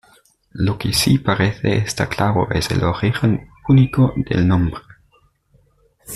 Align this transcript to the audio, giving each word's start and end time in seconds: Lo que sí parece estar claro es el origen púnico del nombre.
Lo 0.53 0.79
que 0.79 0.93
sí 0.93 1.19
parece 1.19 1.77
estar 1.77 2.09
claro 2.09 2.49
es 2.49 2.71
el 2.71 2.83
origen 2.83 3.51
púnico 3.67 4.15
del 4.17 4.47
nombre. 4.47 4.81